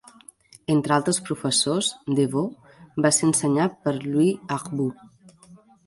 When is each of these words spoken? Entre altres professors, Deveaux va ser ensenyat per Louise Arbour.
Entre 0.75 0.95
altres 0.95 1.19
professors, 1.27 1.91
Deveaux 2.21 2.81
va 3.07 3.13
ser 3.19 3.31
ensenyat 3.31 3.79
per 3.85 3.97
Louise 4.03 4.55
Arbour. 4.61 4.93